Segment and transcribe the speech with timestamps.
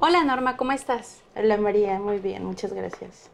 [0.00, 1.22] Hola Norma, ¿cómo estás?
[1.34, 3.30] Hola María, muy bien, muchas gracias.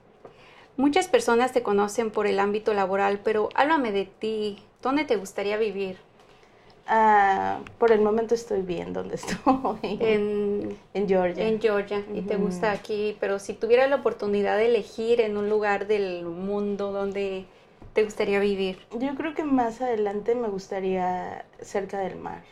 [0.78, 4.62] Muchas personas te conocen por el ámbito laboral, pero háblame de ti.
[4.80, 5.98] ¿Dónde te gustaría vivir?
[6.86, 9.98] Ah, por el momento estoy bien donde estoy.
[10.00, 11.46] En, en Georgia.
[11.46, 15.50] En Georgia, y te gusta aquí, pero si tuvieras la oportunidad de elegir en un
[15.50, 17.44] lugar del mundo donde
[17.92, 18.78] te gustaría vivir.
[18.98, 22.42] Yo creo que más adelante me gustaría cerca del mar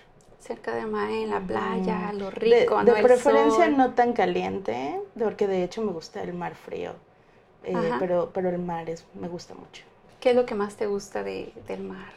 [0.42, 5.46] cerca del mar, en la playa, lo rico, de, de preferencia no tan caliente, porque
[5.46, 6.92] de hecho me gusta el mar frío,
[7.62, 9.84] eh, pero, pero el mar es, me gusta mucho.
[10.20, 12.12] ¿Qué es lo que más te gusta de, del mar?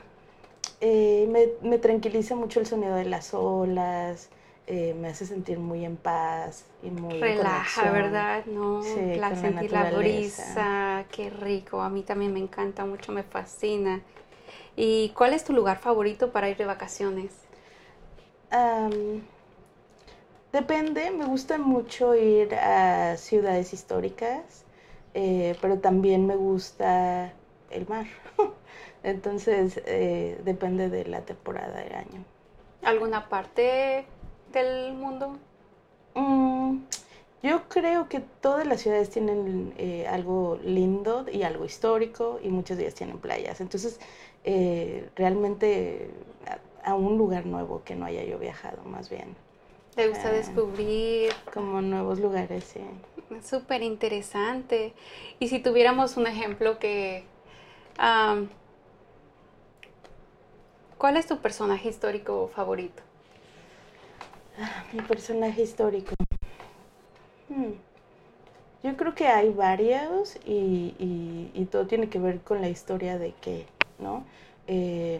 [0.81, 4.29] Eh, me, me, tranquiliza mucho el sonido de las olas,
[4.67, 8.45] eh, me hace sentir muy en paz y muy relaja, ¿verdad?
[8.47, 11.81] No, sí, la, sentir la, la brisa, qué rico.
[11.81, 14.01] A mí también me encanta mucho, me fascina.
[14.75, 17.44] ¿Y cuál es tu lugar favorito para ir de vacaciones?
[20.51, 24.65] Depende, me gusta mucho ir a ciudades históricas,
[25.13, 27.33] eh, pero también me gusta
[27.69, 28.05] el mar.
[29.03, 32.25] Entonces, eh, depende de la temporada del año.
[32.83, 34.05] ¿Alguna parte
[34.51, 35.37] del mundo?
[36.15, 36.79] Mm,
[37.43, 42.77] yo creo que todas las ciudades tienen eh, algo lindo y algo histórico y muchos
[42.77, 43.61] días tienen playas.
[43.61, 43.99] Entonces,
[45.15, 46.11] realmente
[46.85, 49.35] a un lugar nuevo que no haya yo viajado, más bien.
[49.95, 51.33] ¿Te gusta eh, descubrir?
[51.53, 52.81] Como nuevos lugares, sí.
[53.43, 54.93] Súper interesante.
[55.39, 57.25] Y si tuviéramos un ejemplo que...
[60.97, 63.01] ¿Cuál es tu personaje histórico favorito?
[64.59, 66.13] Ah, mi personaje histórico.
[67.49, 67.73] Hmm.
[68.83, 70.93] Yo creo que hay varios y,
[71.53, 73.65] y, todo tiene que ver con la historia de qué,
[73.97, 74.23] ¿no?
[74.67, 75.19] Eh,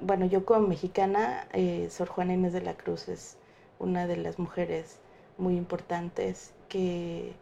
[0.00, 3.36] bueno, yo como mexicana, eh, Sor Juana Inés de la Cruz es
[3.78, 4.98] una de las mujeres
[5.38, 7.32] muy importantes que,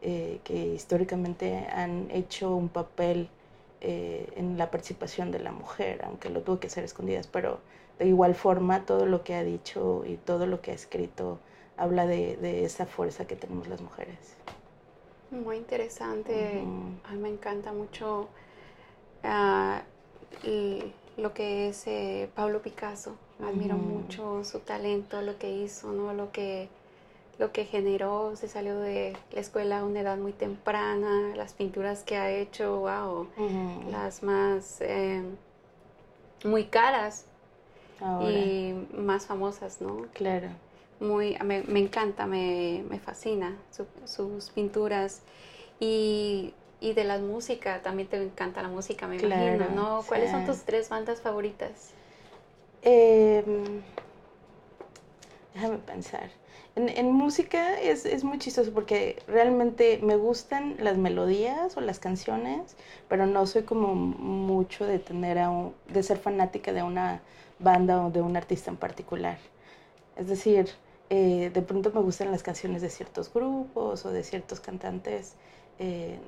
[0.00, 3.28] eh, que históricamente han hecho un papel
[3.80, 7.60] eh, en la participación de la mujer, aunque lo tuvo que hacer escondidas, pero
[7.98, 11.38] de igual forma todo lo que ha dicho y todo lo que ha escrito
[11.76, 14.36] habla de, esa fuerza que tenemos las mujeres.
[15.30, 16.62] Muy interesante,
[17.04, 18.28] a mí me encanta mucho
[19.24, 19.80] uh,
[21.16, 23.16] lo que es eh, Pablo Picasso.
[23.42, 26.14] Admiro mucho su talento, lo que hizo, ¿no?
[26.14, 26.68] Lo que,
[27.38, 32.04] lo que generó, se salió de la escuela a una edad muy temprana, las pinturas
[32.04, 33.26] que ha hecho, wow,
[33.90, 35.22] las más eh,
[36.44, 37.26] muy caras
[38.20, 40.06] y más famosas, ¿no?
[40.12, 40.48] Claro.
[41.00, 43.56] Muy, me, me encanta, me, me fascina
[44.06, 45.22] sus pinturas
[45.80, 50.02] y y de la música, también te encanta la música, me imagino, ¿no?
[50.06, 51.92] ¿Cuáles son tus tres bandas favoritas?
[52.82, 53.82] Em,
[55.54, 56.28] déjame pensar.
[56.74, 62.76] En, música es, es, muy chistoso porque realmente me gustan las melodías o las canciones,
[63.08, 65.52] pero no soy como mucho de tener a
[65.88, 67.20] de ser fanática de una
[67.58, 69.38] banda o de un artista en particular.
[70.16, 70.70] Es decir,
[71.10, 75.34] eh, de pronto me gustan las canciones de ciertos grupos o de ciertos cantantes.
[75.78, 76.18] Eh,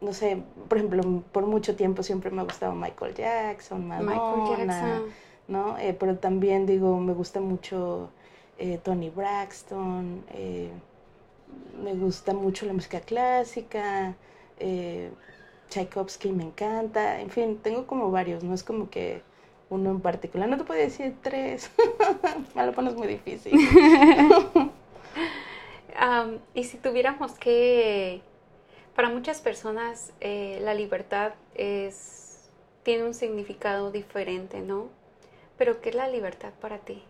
[0.00, 5.02] no sé, por ejemplo, por mucho tiempo siempre me ha gustado Michael Jackson, Madonna,
[5.48, 5.78] ¿no?
[5.78, 8.10] Eh, pero también digo, me gusta mucho
[8.58, 10.70] eh, Tony Braxton, eh,
[11.82, 14.14] me gusta mucho la música clásica,
[15.68, 19.22] Tchaikovsky me encanta, en fin, tengo como varios, no es como que
[19.68, 21.70] uno en particular, no te puedo decir tres,
[22.54, 23.52] me lo pones muy difícil.
[26.54, 28.22] y si tuviéramos que
[28.96, 32.48] para muchas personas eh, la libertad es,
[32.82, 34.88] tiene un significado diferente, ¿no?
[35.58, 37.02] Pero ¿qué es la libertad para ti?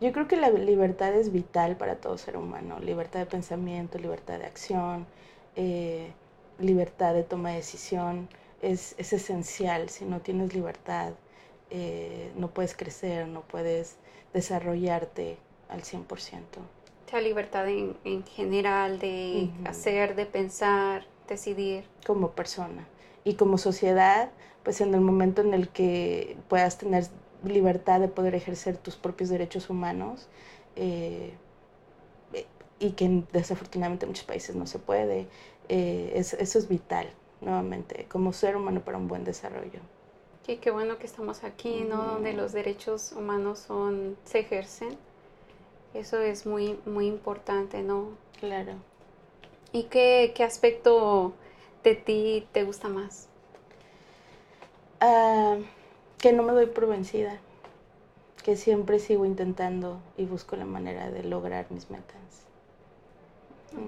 [0.00, 2.80] Yo creo que la libertad es vital para todo ser humano.
[2.80, 5.06] Libertad de pensamiento, libertad de acción,
[5.54, 6.12] eh,
[6.58, 8.28] libertad de toma de decisión.
[8.60, 9.88] Es, esencial.
[9.88, 11.12] Si no tienes libertad,
[11.70, 13.96] eh, no puedes crecer, no puedes
[14.34, 15.38] desarrollarte
[15.68, 16.42] al 100%
[17.12, 21.84] la libertad en, en general de hacer, de pensar, decidir.
[22.06, 22.86] Como persona.
[23.24, 24.30] Y como sociedad,
[24.62, 27.06] pues en el momento en el que puedas tener
[27.44, 30.28] libertad de poder ejercer tus propios derechos humanos,
[30.74, 31.34] eh,
[32.78, 35.26] y que desafortunadamente en muchos países no se puede,
[35.68, 37.08] eh, eso es vital,
[37.40, 39.80] nuevamente, como ser humano para un buen desarrollo.
[40.46, 42.04] Y qué bueno que estamos aquí, ¿no?
[42.04, 44.96] Donde los derechos humanos son, se ejercen
[45.98, 48.10] eso es muy, muy importante, ¿no?
[48.38, 48.74] Claro.
[49.72, 51.34] ¿Y qué, aspecto
[51.82, 53.28] de ti te gusta más?
[55.00, 55.56] Ah,
[56.18, 57.40] que no me doy por vencida.
[58.42, 62.46] que siempre sigo intentando y busco la manera de lograr mis metas.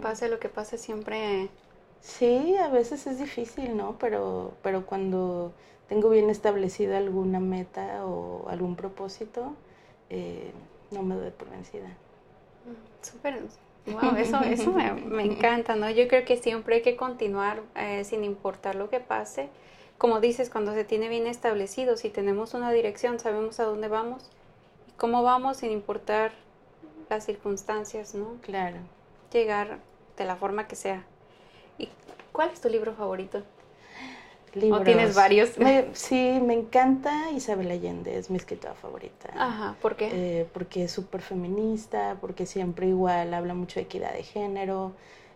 [0.03, 1.49] Pase lo que pase, siempre...
[2.01, 3.97] Sí, a veces es difícil, ¿no?
[3.99, 5.53] Pero, pero cuando
[5.89, 9.55] tengo bien establecida alguna meta o algún propósito,
[10.11, 10.51] eh,
[10.91, 11.89] no me doy por vencida.
[12.65, 13.41] Mm, súper,
[13.87, 15.91] wow, eso, eso me, encanta, ¿no?
[15.91, 19.49] Yo creo que siempre hay que continuar eh, sin importar lo que pase.
[19.99, 24.31] Como dices, cuando se tiene bien establecido, si tenemos una dirección, sabemos a dónde vamos
[24.89, 26.33] y cómo vamos sin importar
[27.11, 28.37] las circunstancias, ¿no?
[28.43, 28.77] Claro.
[29.33, 29.79] Llegar
[30.17, 31.05] de la forma que sea.
[31.79, 31.89] ¿Y
[32.33, 33.43] cuál es tu libro favorito?
[34.55, 34.81] Libros.
[34.81, 35.51] ¿O tienes varios?
[35.93, 39.31] sí, me encanta Isabel Allende, es mi escritora favorita.
[39.35, 40.11] Ajá, ¿por qué?
[40.13, 44.93] Eh, porque es súper feminista, porque siempre igual habla mucho de equidad de género,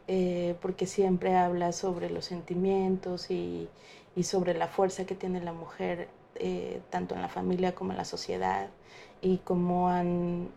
[0.08, 3.68] eh, porque siempre habla sobre los sentimientos y,
[4.16, 7.98] y, sobre la fuerza que tiene la mujer, eh, tanto en la familia como en
[7.98, 8.68] la sociedad,
[9.20, 10.50] y cómo han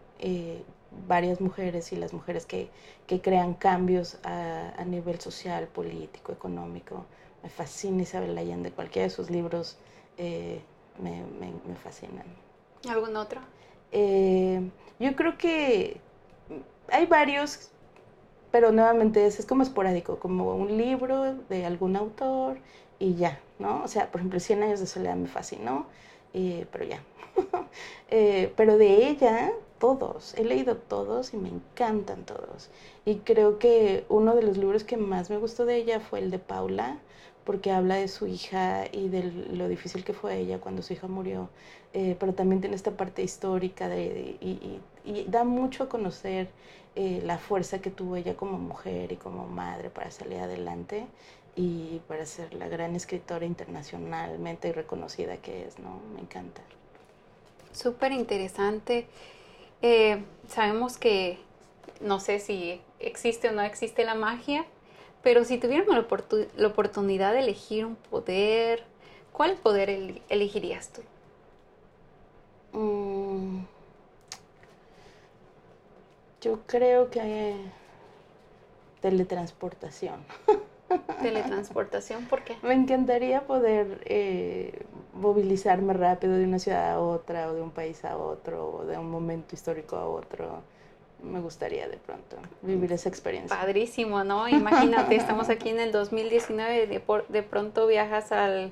[1.07, 2.69] varias mujeres y las mujeres que,
[3.07, 7.06] que crean cambios a, a nivel social, político, económico,
[7.45, 9.77] me fascina Isabel Allende, cualquiera de sus libros
[10.18, 10.62] eh,
[11.00, 12.25] me, me, fascinan.
[12.89, 13.39] ¿Algún otro?
[13.92, 14.68] Eh,
[15.00, 16.01] yo creo que
[16.92, 17.69] hay varios,
[18.50, 22.57] pero nuevamente es, es como esporádico, como un libro de algún autor
[22.97, 23.83] y ya, ¿no?
[23.83, 25.86] O sea, por ejemplo, Cien años de soledad me fascinó,
[26.33, 27.03] eh, pero ya.
[28.56, 32.71] pero de ella, todos, he leído todos y me encantan todos.
[33.06, 36.31] Y creo que uno de los libros que más me gustó de ella fue el
[36.31, 36.97] de Paula,
[37.45, 41.07] porque habla de su hija y de lo difícil que fue ella cuando su hija
[41.07, 41.50] murió,
[41.94, 44.81] eh, pero también tiene esta parte histórica de, y,
[45.27, 46.50] da mucho a conocer
[46.95, 51.06] eh, la fuerza que tuvo ella como mujer y como madre para salir adelante
[51.56, 56.01] y para ser la gran escritora internacionalmente reconocida que es, ¿no?
[56.15, 56.62] Me encanta.
[57.71, 59.06] Súper interesante.
[59.81, 61.38] Eh, sabemos que
[62.01, 64.65] no sé si existe o no existe la magia,
[65.25, 65.95] pero si tuviéramos
[66.56, 68.83] la, oportunidad de elegir un poder,
[69.31, 71.01] ¿cuál poder elegirías tú?
[72.77, 73.63] Mm,
[76.42, 77.56] yo creo que
[79.01, 80.24] teletransportación.
[81.24, 82.57] Teletransportación, ¿por qué?
[82.62, 84.86] Me encantaría poder eh,
[85.16, 88.95] movilizarme rápido de una ciudad a otra, o de un país a otro, o de
[88.95, 90.62] un momento histórico a otro
[91.24, 93.58] me gustaría de pronto vivir esa experiencia.
[93.58, 94.48] Padrísimo, ¿no?
[94.48, 98.72] Imagínate, estamos aquí en el 2019, de, de pronto viajas al,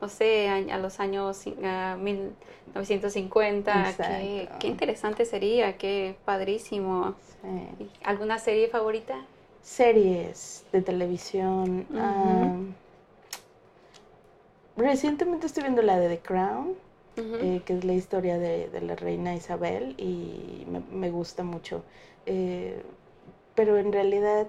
[0.00, 3.94] no sé, a, los años 1950.
[3.96, 7.14] Qué, qué, interesante sería, qué padrísimo.
[8.02, 9.24] ¿Alguna serie favorita?
[9.62, 11.86] Series de televisión.
[14.76, 16.74] recientemente estoy viendo la de The Crown.
[17.14, 21.84] Eh, que es la historia de, la reina Isabel y me, gusta mucho.
[22.24, 22.82] Eh,
[23.54, 24.46] pero en realidad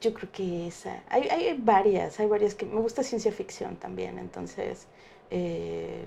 [0.00, 4.18] yo creo que esa, hay, hay, varias, hay varias que me gusta ciencia ficción también,
[4.18, 4.86] entonces
[5.30, 6.04] eh,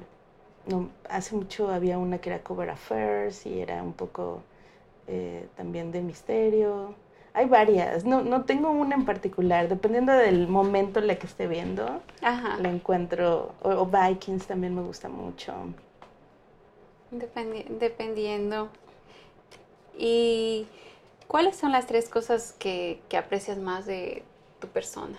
[0.65, 4.41] no, hace mucho había una que era Cover Affairs y era un poco
[5.55, 6.95] también de misterio
[7.33, 11.47] hay varias, no, no tengo una en particular, dependiendo del momento en la que esté
[11.47, 15.53] viendo, la encuentro, o, Vikings también me gusta mucho.
[17.09, 18.69] dependiendo.
[19.97, 20.67] ¿Y
[21.27, 24.23] cuáles son las tres cosas que, aprecias más de
[24.59, 25.17] tu persona?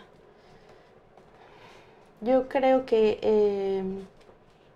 [2.21, 4.07] Yo creo que em,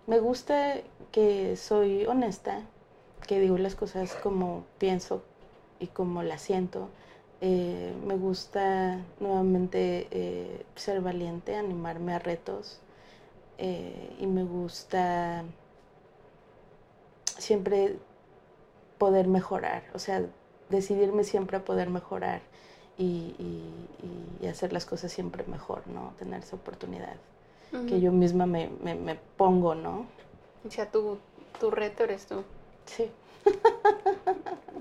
[0.07, 0.75] me gusta
[1.13, 2.63] que soy honesta,
[3.27, 5.23] que digo las cosas como pienso
[5.79, 6.89] y como las siento
[7.41, 12.81] eh, me gusta nuevamente eh, ser valiente, animarme a retos
[13.57, 15.45] eh, y me gusta
[17.37, 17.95] siempre
[18.97, 20.25] poder mejorar, o sea,
[20.67, 22.41] decidirme siempre a poder mejorar
[22.97, 23.35] y,
[24.49, 26.13] hacer las cosas siempre mejor, ¿no?
[26.17, 27.15] Tener esa oportunidad
[27.87, 30.07] que yo misma me, me, pongo, ¿no?
[30.67, 31.19] O sea, tu,
[31.59, 32.43] tu reto eres tú.
[32.85, 33.11] Sí.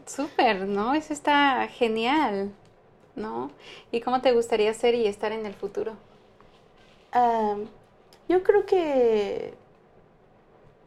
[0.09, 0.95] Súper, ¿no?
[0.95, 2.51] Eso está genial,
[3.15, 3.51] ¿no?
[3.93, 5.93] ¿Y cómo te gustaría ser y estar en el futuro?
[8.29, 9.55] yo creo que,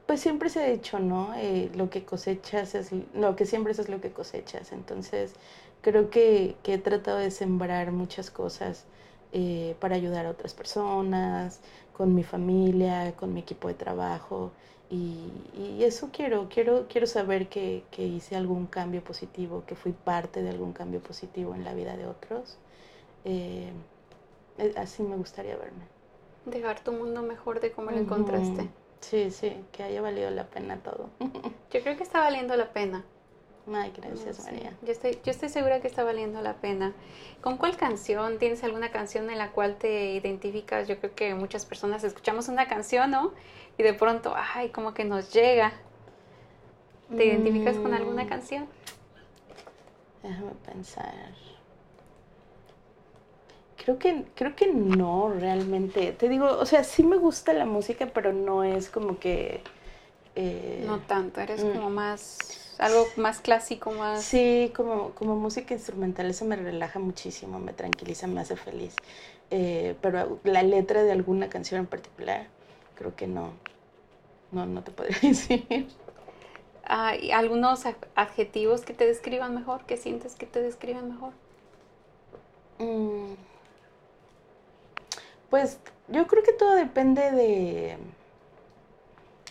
[0.05, 1.33] pues siempre se ha dicho, ¿no?
[1.35, 4.71] Eh, lo que cosechas es, lo que siembras es lo que cosechas.
[4.71, 5.33] Entonces,
[5.81, 8.85] creo que, que he tratado de sembrar muchas cosas
[9.33, 11.59] eh, para ayudar a otras personas,
[11.93, 14.51] con mi familia, con mi equipo de trabajo.
[14.91, 20.49] Y, eso quiero, quiero, quiero saber que, hice algún cambio positivo, que fui parte de
[20.49, 22.57] algún cambio positivo en la vida de otros.
[23.23, 23.71] Eh,
[24.57, 25.85] eh, así me gustaría verme.
[26.45, 28.69] Dejar tu mundo mejor de cómo lo encontraste.
[28.99, 31.09] Sí, sí, que haya valido la pena todo.
[31.71, 33.03] Yo creo que está valiendo la pena.
[33.71, 34.73] Ay, gracias, María.
[34.81, 36.93] Yo estoy, yo estoy segura que está valiendo la pena.
[37.41, 38.39] ¿Con cuál canción?
[38.39, 40.87] ¿Tienes alguna canción en la cual te identificas?
[40.87, 43.33] Yo creo que muchas personas escuchamos una canción, ¿no?
[43.77, 45.73] Y de pronto, ay, como que nos llega.
[47.15, 48.29] ¿Te identificas con alguna mm.
[48.29, 48.67] canción?
[50.23, 51.13] Déjame pensar.
[53.83, 56.13] Creo que, creo que no, realmente.
[56.13, 59.61] Te digo, o sea, sí me gusta la música, pero no es como que...
[60.35, 61.93] Eh, no tanto, eres como mm.
[61.93, 62.60] más...
[62.77, 64.23] Algo más clásico, más...
[64.23, 68.95] Sí, como, como música instrumental, eso me relaja muchísimo, me tranquiliza, me hace feliz.
[69.51, 72.47] Eh, pero la letra de alguna canción en particular,
[72.95, 73.53] creo que no.
[74.51, 75.87] No, no te podría decir.
[76.83, 77.83] Ah, ¿Algunos
[78.15, 81.33] adjetivos que te describan mejor, que sientes que te describan mejor?
[82.79, 83.33] Mm.
[85.49, 87.97] Pues yo creo que todo depende de,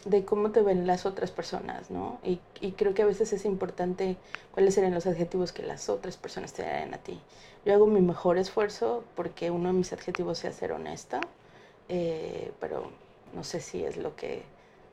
[0.04, 2.18] de cómo te ven las otras personas, ¿no?
[2.24, 4.16] Y, y, creo que a veces es importante
[4.52, 7.20] cuáles serían los adjetivos que las otras personas te den a ti.
[7.64, 11.20] Yo hago mi mejor esfuerzo porque uno de mis adjetivos sea ser honesta,
[11.88, 12.90] eh, pero
[13.34, 14.42] no sé si es lo que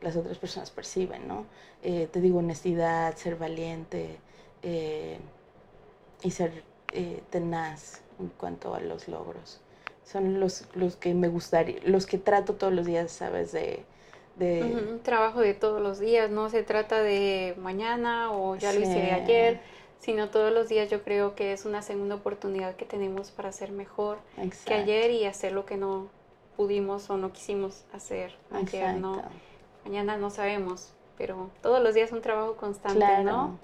[0.02, 1.46] las otras personas perciben, ¿no?
[1.84, 4.18] Eh, te digo honestidad, ser valiente
[4.64, 5.20] eh,
[6.24, 6.64] y ser
[7.30, 9.60] tenaz en cuanto a los logros
[10.04, 13.52] son los, los que me gustaría, los que trato todos los días, ¿sabes?
[13.52, 13.84] De,
[14.38, 14.64] de...
[14.64, 19.12] un trabajo de todos los días, no se trata de mañana o ya lo hice
[19.12, 19.60] ayer,
[20.00, 23.72] sino todos los días yo creo que es una segunda oportunidad que tenemos para ser
[23.72, 24.20] mejor
[24.66, 26.08] que ayer y hacer lo que no
[26.56, 29.22] pudimos o no quisimos hacer ayer, ¿no?
[29.86, 33.58] Mañana no sabemos, pero todos los días es un trabajo constante, ¿no?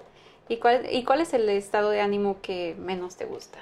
[0.48, 3.58] ¿Y cuál, ¿Y cuál es el estado de ánimo que menos te gusta?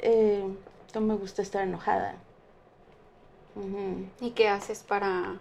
[0.00, 0.44] Eh,
[0.96, 2.14] no me gusta estar enojada.
[4.20, 5.38] ¿Y qué haces para,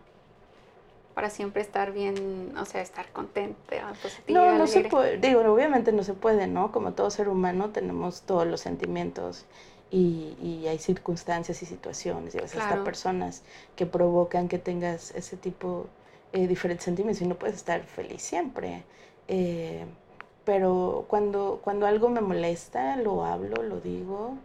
[1.14, 4.42] para siempre estar bien, o sea, estar contenta, positiva?
[4.52, 6.72] No, no se puede, digo, obviamente no se puede, ¿no?
[6.72, 9.46] Como todo ser humano tenemos todos los sentimientos
[9.92, 13.44] y, y hay circunstancias y situaciones y a veces hasta personas
[13.78, 15.88] que provocan que tengas ese tipo
[16.34, 18.84] de eh, diferentes sentimientos y no puedes estar feliz siempre.
[19.30, 19.86] Eh,
[20.46, 24.36] pero cuando, cuando algo me molesta, lo hablo, lo digo,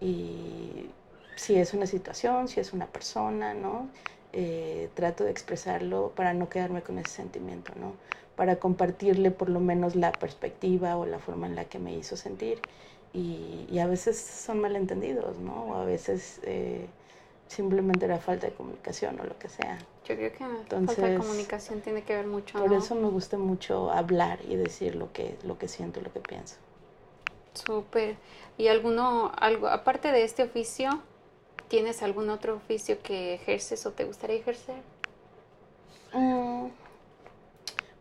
[0.00, 0.90] y
[1.34, 3.88] si es una situación, si es una persona, ¿no?
[4.32, 7.92] Eh, trato de expresarlo para no quedarme con ese sentimiento, ¿no?
[8.36, 12.16] Para compartirle por lo menos la perspectiva o la forma en la que me hizo
[12.16, 12.62] sentir.
[13.12, 15.64] Y, y a veces son malentendidos, ¿no?
[15.70, 16.86] O a veces eh,
[17.48, 19.78] simplemente era falta de comunicación o lo que sea.
[20.06, 22.58] Yo creo que Entonces, falta de comunicación tiene que ver mucho.
[22.58, 26.20] Por eso me gusta mucho hablar y decir lo que, lo que siento lo que
[26.20, 26.56] pienso.
[27.56, 28.16] Súper.
[28.58, 31.02] ¿Y alguno, algo, aparte de este oficio,
[31.68, 34.82] tienes algún otro oficio que ejerces o te gustaría ejercer?
[36.12, 36.68] Mm,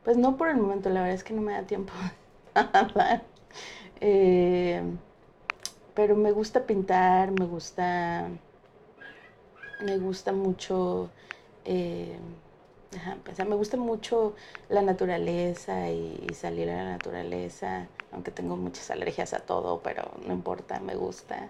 [0.03, 1.93] pues no por el momento, la verdad es que no me da tiempo.
[4.01, 4.81] eh,
[5.93, 8.29] pero me gusta pintar, me gusta
[9.81, 11.09] me gusta mucho,
[11.63, 12.17] eh,
[13.45, 14.35] me gusta mucho
[14.69, 20.33] la naturaleza y, salir a la naturaleza, aunque tengo muchas alergias a todo, pero no
[20.33, 21.49] importa, me gusta.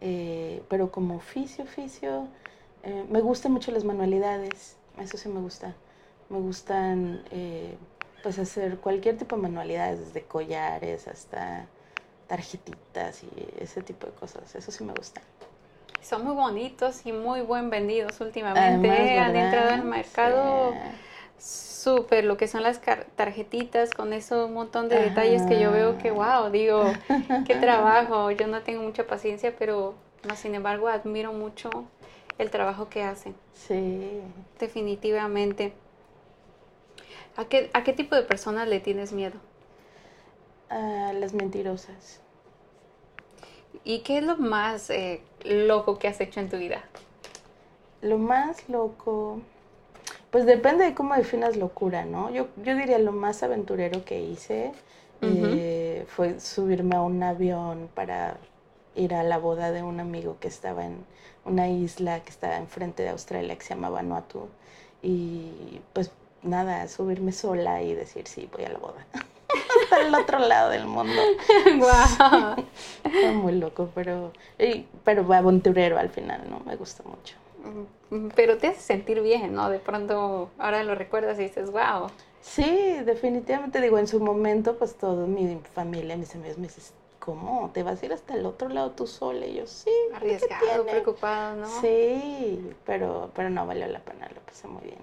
[0.00, 2.28] Eh, pero como oficio, oficio,
[2.82, 5.74] eh, me gustan mucho las manualidades, eso sí me gusta.
[6.28, 7.24] Me gustan
[8.22, 11.66] pues hacer cualquier tipo de manualidades, desde collares hasta
[12.26, 15.22] tarjetitas y ese tipo de cosas, eso sí me gusta.
[16.02, 19.18] Son muy bonitos y muy buen vendidos últimamente.
[19.18, 20.74] Han entrado al mercado
[21.38, 22.80] súper lo que son las
[23.16, 26.84] tarjetitas con eso un montón de detalles que yo veo que wow, digo,
[27.46, 28.30] qué trabajo.
[28.30, 29.94] Yo no tengo mucha paciencia, pero
[30.28, 31.70] no, sin embargo admiro mucho
[32.38, 33.34] el trabajo que hacen.
[33.54, 34.20] Sí.
[34.58, 35.72] Definitivamente.
[37.36, 39.38] ¿A qué, ¿A qué tipo de personas le tienes miedo?
[40.68, 42.20] A las mentirosas.
[43.84, 46.84] ¿Y qué es lo más eh, loco que has hecho en tu vida?
[48.02, 49.40] Lo más loco,
[50.30, 52.30] pues depende de cómo definas locura, ¿no?
[52.30, 54.72] Yo, yo diría lo más aventurero que hice
[55.22, 58.38] eh, fue subirme a un avión para
[58.94, 61.04] ir a la boda de un amigo que estaba en
[61.44, 64.48] una isla que estaba enfrente de Australia que se llama Vanuatu.
[65.02, 66.10] Y pues
[66.42, 69.06] nada, subirme sola y decir sí, voy a la boda.
[69.90, 71.20] hasta el otro lado del mundo.
[71.78, 72.64] Wow.
[73.02, 74.32] Fue muy loco, pero,
[75.04, 76.60] pero aventurero al final, ¿no?
[76.60, 77.36] Me gusta mucho.
[78.10, 79.68] Mm, pero te hace sentir bien, ¿no?
[79.70, 82.08] De pronto ahora lo recuerdas y dices, wow.
[82.40, 87.70] Sí, definitivamente digo, en su momento, pues toda mi familia, mis amigos me dicen, ¿cómo?
[87.74, 89.46] ¿Te vas a ir hasta el otro lado tú sola?
[89.46, 89.90] Y yo, sí.
[90.14, 91.80] Arriesgado, preocupado, ¿no?
[91.80, 94.98] Sí, pero, pero no valió la pena, lo pasé muy bien.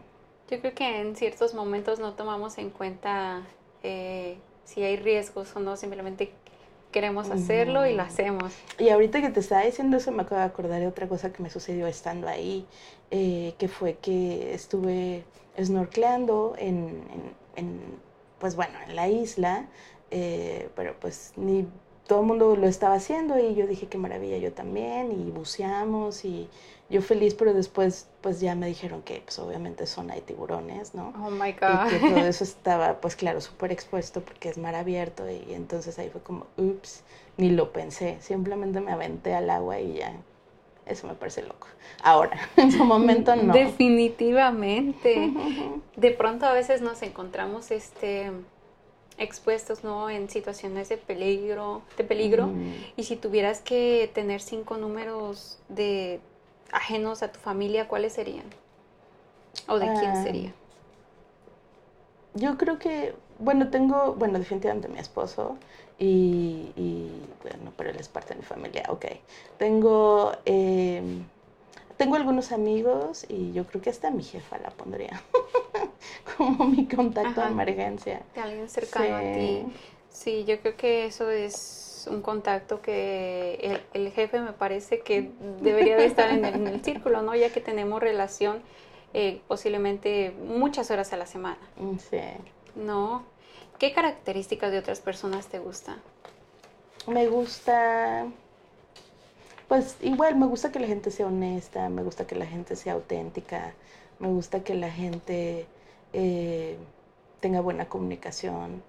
[0.50, 3.44] Yo creo que en ciertos momentos no tomamos en cuenta
[3.84, 6.31] eh, si hay riesgos o no, simplemente
[6.91, 8.53] queremos hacerlo y lo hacemos.
[8.77, 11.41] Y ahorita que te estaba diciendo eso, me acabo de acordar de otra cosa que
[11.41, 12.65] me sucedió estando ahí,
[13.12, 15.24] eh, que fue que estuve
[15.57, 17.01] snorkeleando en,
[17.55, 17.79] en,
[18.39, 19.67] pues bueno, en la isla,
[20.12, 21.65] eh, pero pues ni
[22.05, 26.25] todo el mundo lo estaba haciendo y yo dije qué maravilla yo también y buceamos
[26.25, 26.50] y
[26.89, 31.13] yo feliz, pero después pues ya me dijeron que pues obviamente zona de tiburones, ¿no?
[31.22, 31.88] Oh my God.
[31.88, 36.00] Y que todo eso estaba pues claro, súper expuesto porque es mar abierto y, entonces
[36.00, 37.03] ahí fue como, ups,
[37.36, 40.13] ni lo pensé, simplemente me aventé al agua y ya,
[40.86, 41.67] eso me parece loco.
[42.01, 43.53] Ahora, en su momento no.
[43.53, 45.34] Definitivamente.
[45.98, 48.32] De pronto a veces nos encontramos este
[49.17, 50.10] expuestos ¿no?
[50.12, 52.51] en situaciones de peligro, de peligro.
[52.96, 56.20] Y si tuvieras que tener cinco números de
[56.71, 58.45] ajenos a tu familia, ¿cuáles serían?
[59.67, 60.53] ¿O de quién ah, sería?
[62.33, 65.57] Yo creo que, bueno, tengo, bueno, definitivamente mi esposo
[66.00, 66.71] y,
[67.41, 69.05] bueno, pero él es parte de mi familia, ok.
[69.57, 71.24] Tengo, em,
[71.97, 75.21] tengo algunos amigos y yo creo que hasta mi jefa la pondría
[76.38, 78.21] como mi contacto de emergencia.
[78.36, 79.63] De alguien cercano a ti.
[80.09, 85.97] Sí, yo creo que eso es un contacto que el, jefe me parece que debería
[85.97, 87.35] de estar en el, círculo, ¿no?
[87.35, 88.61] Ya que tenemos relación
[89.13, 91.59] eh, posiblemente muchas horas a la semana.
[91.77, 92.19] Mm, sí.
[92.75, 93.23] ¿No?
[93.79, 96.01] ¿Qué características de otras personas te gustan?
[97.07, 98.25] Me gusta,
[99.67, 102.93] pues igual, me gusta que la gente sea honesta, me gusta que la gente sea
[102.93, 103.73] auténtica,
[104.19, 105.67] me gusta que la gente
[106.13, 106.77] eh,
[107.39, 108.81] tenga buena comunicación,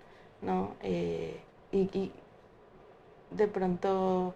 [0.42, 0.72] ¿no?
[0.82, 1.38] Eh,
[1.72, 2.10] y,
[3.30, 4.34] de pronto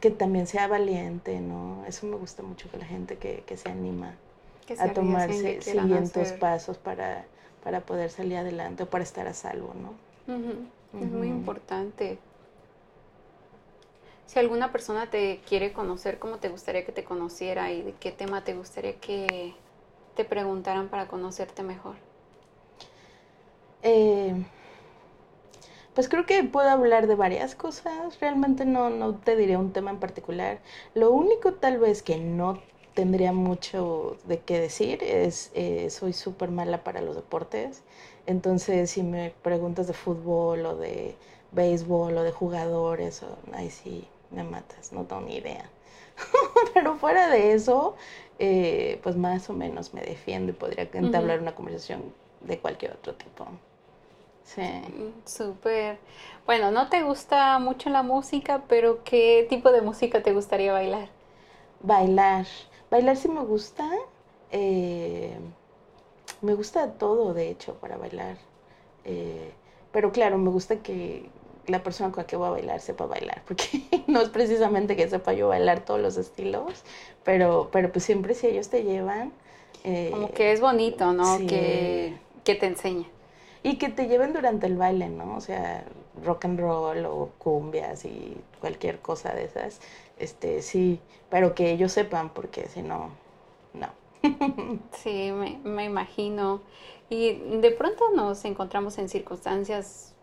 [0.00, 1.84] que también sea valiente, ¿no?
[1.86, 4.14] Eso me gusta mucho que la gente que, se anima
[4.78, 7.24] a tomarse siguientes pasos para,
[7.64, 9.94] para poder salir adelante o para estar a salvo, ¿no?
[11.00, 12.18] Es muy importante.
[14.26, 18.10] Si alguna persona te quiere conocer, ¿cómo te gustaría que te conociera y de qué
[18.10, 19.54] tema te gustaría que
[20.16, 21.94] te preguntaran para conocerte mejor?
[23.82, 24.34] Eh,
[25.96, 28.20] pues creo que puedo hablar de varias cosas.
[28.20, 30.60] Realmente no, no te diré un tema en particular.
[30.92, 32.60] Lo único tal vez que no
[32.92, 37.82] tendría mucho de qué decir es eh, soy súper mala para los deportes.
[38.26, 41.16] Entonces si me preguntas de fútbol o de
[41.52, 43.22] béisbol o de jugadores,
[43.54, 45.70] ahí sí me matas, no tengo ni idea.
[46.74, 47.96] Pero fuera de eso,
[48.38, 52.02] eh, pues más o menos me defiendo y podría entablar una conversación
[52.42, 53.46] de cualquier otro tipo.
[54.46, 54.62] Sí.
[55.24, 55.98] Súper.
[56.46, 61.08] Bueno, no te gusta mucho la música, pero ¿qué tipo de música te gustaría bailar?
[61.82, 62.46] Bailar.
[62.88, 63.90] Bailar sí me gusta.
[64.52, 65.36] Eh,
[66.42, 68.36] me gusta todo, de hecho, para bailar.
[69.04, 69.52] Eh,
[69.90, 71.28] pero claro, me gusta que
[71.66, 75.08] la persona con la que voy a bailar sepa bailar, porque no es precisamente que
[75.08, 76.84] sepa yo bailar todos los estilos,
[77.24, 79.32] pero, pero pues siempre si ellos te llevan...
[79.82, 81.38] Eh, Como que es bonito, ¿no?
[81.38, 83.06] Que, que te enseña
[83.66, 85.34] y que te lleven durante el baile, ¿no?
[85.34, 85.84] O sea,
[86.22, 89.80] rock and roll o cumbias y cualquier cosa de esas,
[90.20, 91.00] este, sí,
[91.30, 93.10] pero que ellos sepan, porque si no,
[93.74, 93.88] no.
[94.92, 96.60] Sí, me, me imagino.
[97.10, 100.14] Y de pronto nos encontramos en circunstancias,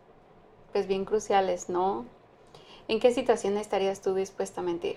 [0.72, 2.06] pues bien cruciales, ¿no?
[2.88, 4.96] ¿En qué situación estarías tú dispuesta a mentir?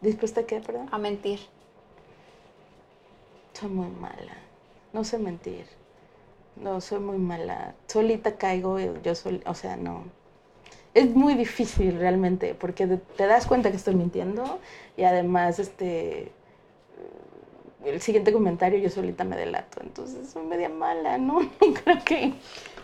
[0.00, 0.88] ¿Dispuesta a qué, perdón?
[0.90, 1.38] A mentir.
[3.52, 4.38] Soy muy mala.
[4.92, 5.78] No sé mentir.
[6.62, 7.74] No, soy muy mala.
[7.86, 10.04] Solita caigo, yo soy, o sea, no.
[10.94, 14.58] Es muy difícil realmente, porque te das cuenta que estoy mintiendo
[14.96, 16.32] y además, este,
[17.84, 19.80] el siguiente comentario yo solita me delato.
[19.82, 21.38] Entonces soy media mala, ¿no?
[21.84, 22.34] Creo que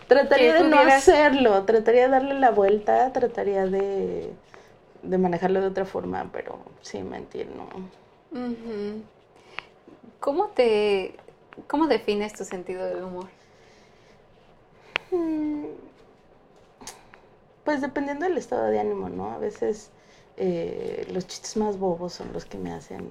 [0.07, 4.31] trataría de no hacerlo, trataría de darle la vuelta, trataría de,
[5.03, 7.67] de manejarlo de otra forma, pero sí mentir, no.
[10.19, 11.15] ¿Cómo te,
[11.67, 13.27] cómo defines tu sentido del humor?
[15.15, 15.65] Mm,
[17.63, 19.31] pues dependiendo del estado de ánimo, ¿no?
[19.31, 19.89] A veces
[20.37, 23.09] eh, los chistes más bobos son los que me hacen...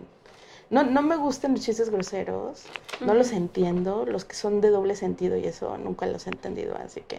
[0.71, 2.65] No, no me gustan los chistes groseros,
[3.01, 6.77] no los entiendo, los que son de doble sentido y eso nunca los he entendido,
[6.77, 7.19] así que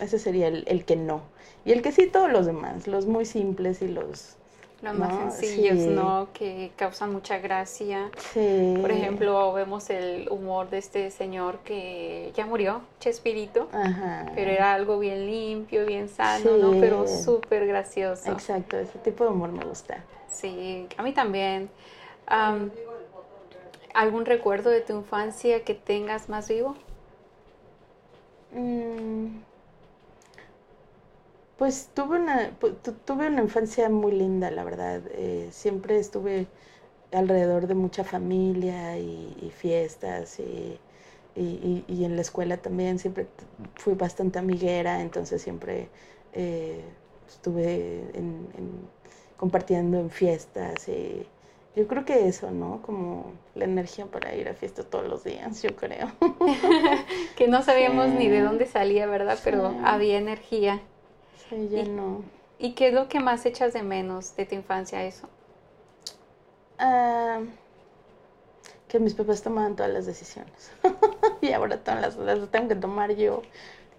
[0.00, 1.22] ese sería el, el que no.
[1.64, 4.36] Y el que sí, todos los demás, los muy simples y los,
[4.84, 6.28] los más sencillos, ¿no?
[6.32, 8.10] Que causan mucha gracia.
[8.32, 8.76] Sí.
[8.80, 14.26] Por ejemplo, vemos el humor de este señor que ya murió, Chespirito, Ajá.
[14.34, 16.78] pero era algo bien limpio, bien sano, ¿no?
[16.80, 18.30] Pero súper gracioso.
[18.30, 20.04] Exacto, ese tipo de humor me gusta.
[20.28, 21.70] Sí, a mí también.
[23.94, 26.76] ¿Algún recuerdo de tu infancia que tengas más vivo?
[28.52, 29.38] Mm.
[31.58, 32.50] Pues tuve una,
[33.06, 35.02] tuve una infancia muy linda, la verdad.
[35.12, 36.46] Eh, siempre estuve
[37.12, 40.78] alrededor de mucha familia y, fiestas y,
[41.36, 43.26] y, en la escuela también siempre
[43.76, 45.88] fui bastante amiguera, entonces siempre
[46.32, 46.82] eh,
[47.28, 48.48] estuve en,
[49.36, 51.26] compartiendo en fiestas y
[51.76, 52.82] yo creo que eso, ¿no?
[52.82, 56.08] Como la energía para ir a fiestas todos los días, yo creo.
[57.36, 59.38] que no sabíamos ni de dónde salía, ¿verdad?
[59.42, 60.80] Pero había energía.
[61.48, 62.22] Sí, ya no.
[62.58, 65.28] ¿Y qué es lo que más echas de menos de tu infancia eso?
[66.78, 67.40] Ah,
[68.88, 70.72] que mis papás tomaban todas las decisiones.
[71.40, 73.42] y ahora todas las, las tengo que tomar yo.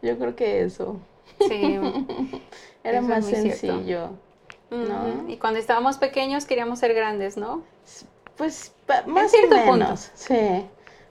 [0.02, 1.00] Yo creo que eso.
[1.40, 1.80] Sí.
[2.84, 4.12] Era más sencillo.
[4.70, 5.30] ¿no?
[5.30, 7.64] Y cuando estábamos pequeños queríamos ser grandes, ¿no?
[8.36, 8.74] Pues
[9.06, 10.66] más o menos, sí.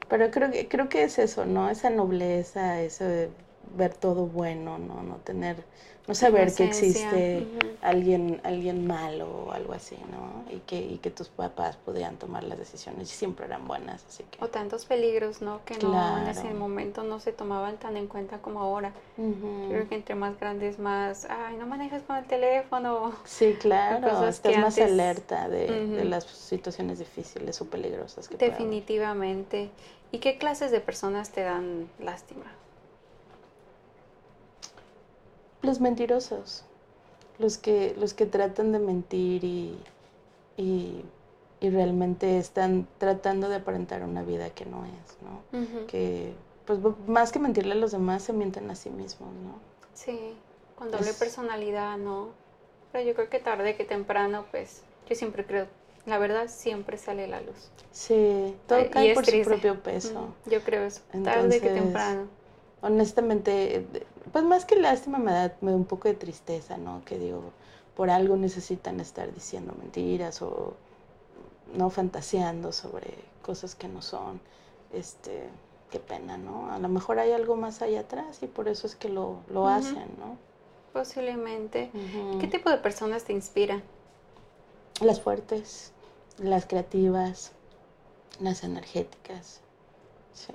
[0.09, 1.71] Pero creo que creo que es eso, ¿no?
[1.71, 3.31] Esa nobleza, eso de
[3.77, 5.03] ver todo bueno, ¿no?
[5.03, 5.65] No tener
[6.07, 7.47] no saber que existe
[7.81, 10.45] alguien alguien malo o algo así, ¿no?
[10.55, 14.23] Y que, y que tus papás podían tomar las decisiones y siempre eran buenas, así
[14.25, 14.45] que...
[14.45, 15.65] O tantos peligros, ¿no?
[15.65, 18.93] Que no en ese momento no se tomaban tan en cuenta como ahora.
[19.17, 23.13] Creo que entre más grandes, más, ay, no manejas con el teléfono.
[23.25, 29.71] Sí, claro, estás más alerta de, de, las situaciones difíciles o peligrosas que Definitivamente.
[30.13, 32.45] ¿Y qué clases de personas te dan lástima?
[35.65, 36.65] Los mentirosos,
[37.39, 39.79] los que, los que tratan de mentir y,
[40.57, 41.05] y,
[41.63, 45.87] realmente están tratando de aparentar una vida que no es, ¿no?
[45.87, 46.35] Que,
[46.67, 49.55] pues más que mentirle a los demás, se mienten a sí mismos, ¿no?
[49.95, 50.35] Sí,
[50.77, 52.29] con doble personalidad, ¿no?
[52.93, 55.67] Pero yo creo que tarde que temprano, pues, yo siempre creo,
[56.05, 57.71] la verdad siempre sale la luz.
[57.91, 60.35] Sí, todo cae por su propio peso.
[60.45, 62.29] yo creo eso, tarde que temprano.
[62.85, 63.87] Honestamente,
[64.31, 67.03] pues más que lástima me da, me da un poco de tristeza, ¿no?
[67.07, 67.43] Que digo,
[67.97, 70.75] por algo necesitan estar diciendo mentiras o
[71.75, 74.39] no fantaseando sobre cosas que no son.
[74.93, 75.49] Este,
[75.91, 76.71] qué pena, ¿no?
[76.71, 79.67] A lo mejor hay algo más allá atrás y por eso es que lo, lo
[79.67, 80.37] hacen, ¿no?
[80.93, 81.91] Posiblemente.
[82.39, 83.83] ¿Qué tipo de personas te inspiran?
[85.01, 85.93] Las fuertes,
[86.37, 87.53] las creativas,
[88.41, 89.61] las energéticas.
[90.35, 90.53] Sí.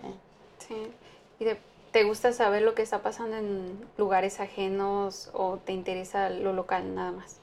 [0.59, 0.91] Sí.
[1.39, 1.57] Y de
[1.91, 6.93] ¿Te gusta saber lo que está pasando en lugares ajenos o te interesa lo local
[6.95, 7.41] nada más?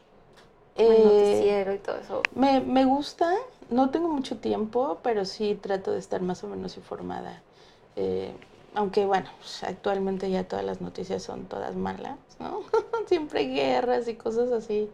[0.85, 2.31] el eh, noticiero y todo eso.
[2.35, 3.35] Me, me gusta,
[3.71, 7.45] no tengo mucho tiempo, pero sí trato de estar más o menos informada.
[7.97, 8.37] Eh,
[8.75, 12.63] aunque bueno, pues, actualmente ya todas las noticias son todas malas, ¿no?
[13.09, 14.93] Siempre hay guerras y cosas así.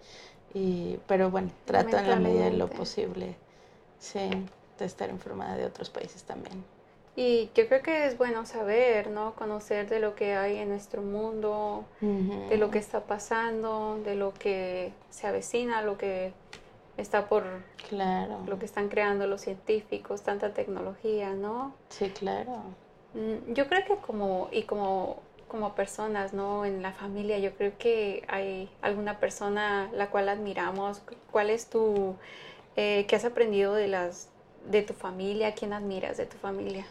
[0.54, 3.38] Y, pero bueno, trato en la medida de lo posible,
[3.98, 4.20] sí,
[4.78, 6.64] de estar informada de otros países también.
[7.14, 9.34] Y yo creo que es bueno saber, ¿no?
[9.34, 14.32] Conocer de lo que hay en nuestro mundo, de lo que está pasando, de lo
[14.32, 16.32] que se avecina, lo que
[16.96, 17.44] está por...
[17.88, 18.40] Claro.
[18.46, 21.74] Lo que están creando los científicos, tanta tecnología, ¿no?
[21.90, 22.62] Sí, claro.
[23.12, 26.64] Mm, yo creo que como, y como, como personas, ¿no?
[26.64, 31.02] En la familia, yo creo que hay alguna persona la cual admiramos.
[31.30, 32.16] ¿Cuál es tu...
[32.76, 34.30] Eh, ¿Qué has aprendido de las
[34.70, 35.54] de tu familia?
[35.54, 36.86] ¿Quién admiras de tu familia?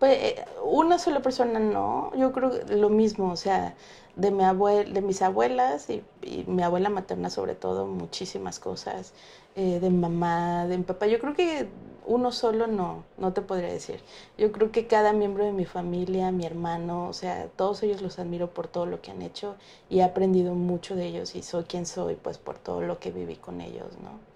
[0.00, 3.74] Pues eh, una sola persona no, yo creo lo mismo, o sea,
[4.16, 6.02] de, mi abuel, de mis abuelas y,
[6.46, 9.12] mi abuela materna sobre todo, muchísimas cosas,
[9.56, 11.68] eh, de mamá, de mi papá, yo creo que
[12.06, 14.00] uno solo no, no te podría decir.
[14.38, 18.18] Yo creo que cada miembro de mi familia, mi hermano, o sea, todos ellos los
[18.18, 19.56] admiro por todo lo que han hecho
[19.90, 23.10] y he aprendido mucho de ellos y soy quien soy pues por todo lo que
[23.10, 24.30] viví con ellos, ¿no?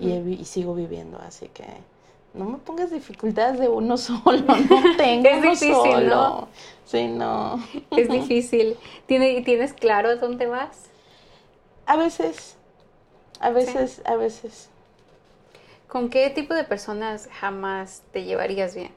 [0.00, 1.64] y, y sigo viviendo, así que
[2.34, 6.06] no me pongas dificultades de uno solo, no tengo es difícil, solo.
[6.06, 6.48] ¿no?
[6.84, 7.62] Sí, no.
[7.90, 8.76] Es difícil.
[9.06, 10.90] ¿Tienes, ¿Tienes claro a dónde vas?
[11.86, 12.56] A veces,
[13.40, 14.68] a veces, a veces.
[15.88, 18.90] ¿Con qué tipo de personas jamás te llevarías bien?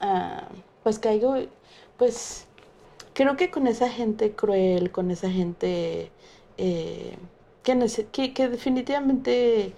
[0.00, 0.48] Ah,
[0.82, 1.36] pues caigo,
[1.96, 2.46] pues
[3.14, 6.10] creo que con esa gente cruel, con esa gente
[6.56, 7.16] eh,
[8.12, 9.74] que, que definitivamente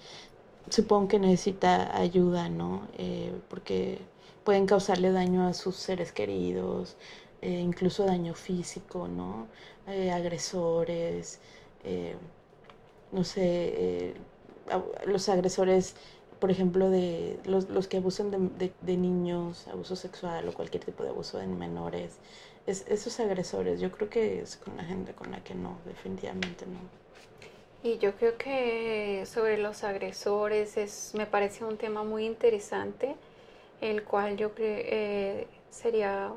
[0.69, 2.87] supongo que necesita ayuda, ¿no?
[2.97, 3.99] Eh, porque
[4.43, 6.97] pueden causarle daño a sus seres queridos,
[7.41, 9.47] eh, incluso daño físico, ¿no?
[9.87, 11.39] Eh, agresores,
[13.11, 14.13] no sé, eh,
[15.05, 15.95] los agresores,
[16.39, 21.03] por ejemplo, de los, los que abusan de, de, niños, abuso sexual o cualquier tipo
[21.03, 22.17] de abuso en menores,
[22.67, 26.65] es, esos agresores, yo creo que es con la gente con la que no, definitivamente
[26.65, 27.00] no.
[27.83, 33.15] Y yo creo que sobre los agresores es, me parece un tema muy interesante,
[33.81, 36.31] el cual yo creo eh, sería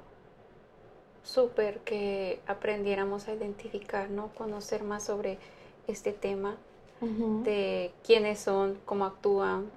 [1.22, 4.28] súper que aprendiéramos a identificar, ¿no?
[4.28, 5.38] Conocer más sobre
[5.86, 6.56] este tema
[7.00, 9.70] de quiénes son, cómo actúan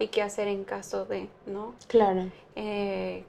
[0.00, 1.74] y qué hacer en caso de, ¿no?
[1.86, 2.24] Claro.
[2.56, 3.24] Eh,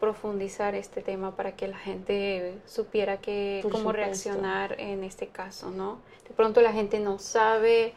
[0.00, 6.00] profundizar este tema para que la gente supiera que, cómo reaccionar en este caso, ¿no?
[6.28, 7.94] De pronto la gente no sabe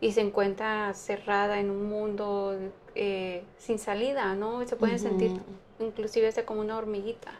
[0.00, 2.56] y se encuentra cerrada en un mundo
[2.94, 4.66] eh, sin salida, ¿no?
[4.66, 5.32] Se pueden sentir
[5.78, 7.32] inclusive hasta como una hormiguita.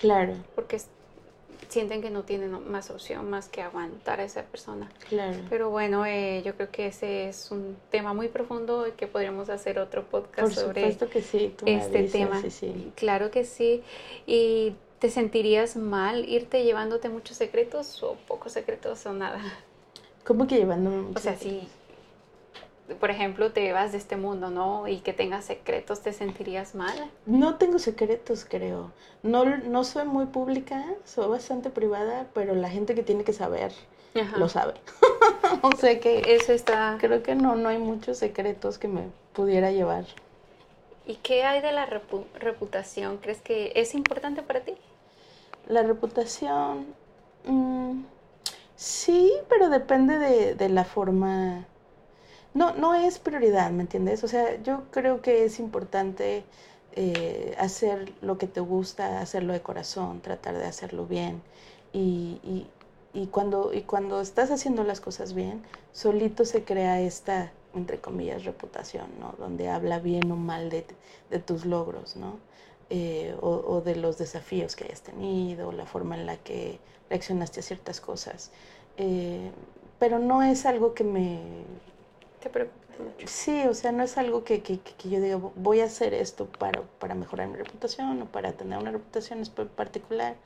[0.00, 0.34] Claro.
[0.54, 0.80] Porque
[1.68, 4.90] sienten que no tienen más opción más que aguantar a esa persona.
[5.08, 5.38] Claro.
[5.48, 9.48] Pero bueno, eh, yo creo que ese es un tema muy profundo y que podríamos
[9.48, 12.42] hacer otro podcast sobre que sí, este tema.
[12.94, 13.82] Claro que sí.
[14.26, 19.40] ¿Y te sentirías mal irte llevándote muchos secretos o pocos secretos o nada?
[20.24, 21.68] ¿Cómo que llevándome O sea, sí
[22.94, 24.86] por ejemplo, te vas de este mundo, ¿no?
[24.88, 27.10] Y que tengas secretos, ¿te sentirías mal?
[27.26, 28.92] No tengo secretos, creo.
[29.22, 33.72] No, no soy muy pública, soy bastante privada, pero la gente que tiene que saber
[34.36, 34.74] lo sabe.
[35.62, 36.96] o sea que eso está.
[37.00, 40.04] Creo que no, no hay muchos secretos que me pudiera llevar.
[41.06, 43.18] ¿Y qué hay de la reputación?
[43.18, 44.74] ¿Crees que es importante para ti?
[45.68, 46.86] La reputación,
[47.44, 48.02] mm,
[48.76, 51.66] sí, pero depende de, de la forma
[52.56, 54.24] no, no es prioridad, ¿me entiendes?
[54.24, 56.44] O sea, yo creo que es importante
[56.92, 61.42] eh, hacer lo que te gusta, hacerlo de corazón, tratar de hacerlo bien.
[61.92, 62.66] Y, y,
[63.12, 68.44] y, cuando, y cuando estás haciendo las cosas bien, solito se crea esta, entre comillas,
[68.44, 69.34] reputación, ¿no?
[69.38, 70.86] Donde habla bien o mal de,
[71.30, 72.40] de tus logros, ¿no?
[72.90, 76.78] Eh, o, o, de los desafíos que hayas tenido, la forma en la que
[77.10, 78.52] reaccionaste a ciertas cosas.
[78.96, 79.50] Eh,
[79.98, 81.40] pero no es algo que me
[83.26, 86.46] Sí, o sea, no es algo que, que, que, yo diga, voy a hacer esto
[86.46, 89.42] para, para mejorar mi reputación o para tener una reputación
[89.74, 90.36] particular.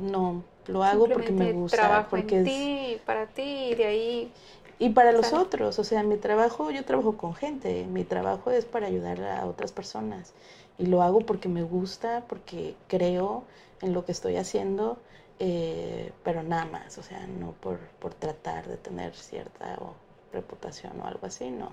[0.00, 1.78] No, lo hago porque me gusta.
[1.78, 4.32] Trabajo porque en ti, para ti, y de ahí...
[4.80, 8.64] Y para los otros, o sea, mi trabajo, yo trabajo con gente, mi trabajo es
[8.64, 10.34] para ayudar a otras personas.
[10.78, 13.42] Y lo hago porque me gusta, porque creo
[13.82, 14.98] en lo que estoy haciendo,
[15.40, 19.76] eh, pero nada más, o sea, no por, por tratar de tener cierta...
[19.80, 21.70] O, reputación o algo así, no.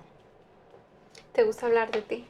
[1.32, 2.26] ¿Te gusta hablar de ti?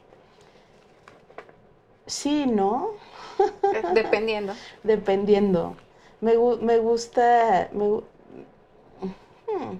[2.05, 2.91] Sí, ¿no?
[3.39, 4.53] Eh, dependiendo.
[4.83, 5.75] Dependiendo.
[6.21, 7.69] Me, me gusta...
[7.71, 9.79] Me, hmm,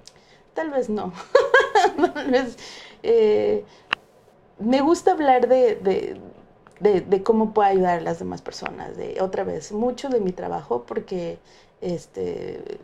[0.54, 1.14] tal vez no.
[2.14, 2.58] tal vez...
[3.04, 3.64] Eh,
[4.60, 6.20] me gusta hablar de, de,
[6.80, 8.98] de, de, cómo puedo ayudar a las demás personas.
[8.98, 11.38] De, otra vez, mucho de mi trabajo porque
[11.82, 12.80] este,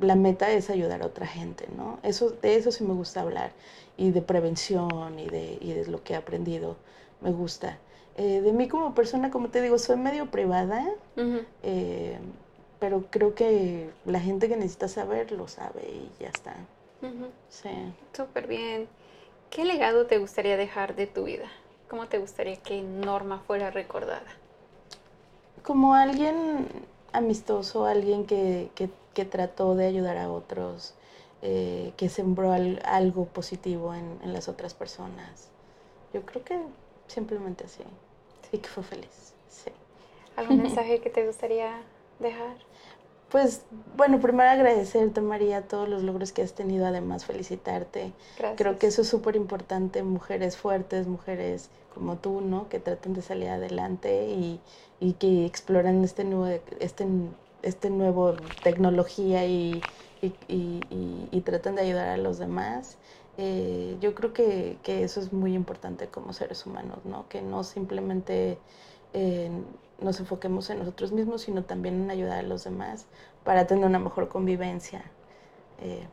[0.00, 1.98] la meta es ayudar a otra gente, ¿no?
[2.02, 3.52] Eso, de eso sí me gusta hablar,
[3.96, 6.76] y de prevención y de, y de lo que he aprendido,
[7.20, 7.78] me gusta.
[8.16, 10.86] Eh, de mí como persona, como te digo, soy medio privada,
[11.62, 12.18] eh,
[12.78, 16.54] pero creo que la gente que necesita saber lo sabe y ya está.
[17.48, 17.70] Sí.
[18.12, 18.88] Súper bien.
[19.50, 21.46] ¿Qué legado te gustaría dejar de tu vida?
[21.88, 24.24] ¿Cómo te gustaría que Norma fuera recordada?
[25.62, 26.66] Como alguien
[27.12, 30.94] amistoso, alguien que, que que trató de ayudar a otros,
[31.42, 35.48] eh, que sembró algo positivo en, en, las otras personas.
[36.12, 36.58] Yo creo que
[37.06, 37.82] simplemente así.
[38.52, 39.34] Y que fue feliz.
[39.48, 39.70] Sí.
[40.36, 41.82] ¿Algún mensaje que te gustaría
[42.18, 42.56] dejar?
[43.30, 43.62] Pues
[43.96, 48.12] bueno, primero agradecerte María todos los logros que has tenido, además felicitarte.
[48.38, 48.58] Gracias.
[48.58, 52.68] Creo que eso es súper importante, mujeres fuertes, mujeres como tú, ¿no?
[52.68, 54.60] Que tratan de salir adelante y,
[55.00, 57.06] y que exploran este nuevo, este
[57.62, 59.80] este nuevo tecnología y,
[60.20, 62.98] y, tratan de ayudar a los demás.
[63.38, 67.28] Eh, yo creo que, que, eso es muy importante como seres humanos, ¿no?
[67.28, 68.58] Que no simplemente
[69.14, 69.50] eh,
[70.00, 73.06] nos enfoquemos en nosotros mismos, sino también en ayudar a los demás
[73.44, 75.02] para tener una mejor convivencia,
[75.80, 76.06] eh,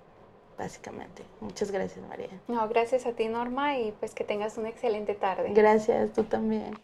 [0.59, 1.23] básicamente.
[1.39, 2.29] Muchas gracias, María.
[2.47, 5.51] No, gracias a ti, Norma, y pues que tengas una excelente tarde.
[5.53, 6.77] Gracias, tú también.